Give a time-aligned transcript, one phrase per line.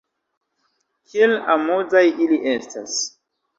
[1.11, 2.99] Kiel amuzaj ili estas!